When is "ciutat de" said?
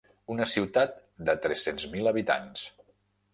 0.53-1.35